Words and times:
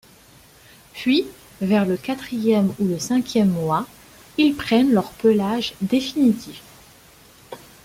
Puis, 0.93 1.27
vers 1.61 1.85
le 1.85 1.95
quatrième 1.95 2.73
ou 2.79 2.87
le 2.87 2.97
cinquième 2.97 3.51
mois, 3.51 3.85
ils 4.39 4.55
prennent 4.55 4.91
leur 4.93 5.11
pelage 5.11 5.75
définitif. 5.81 6.63